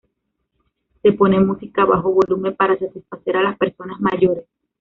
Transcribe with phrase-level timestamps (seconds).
[1.03, 4.47] Se pone música a bajo volumen para satisfacer a las personas mayores.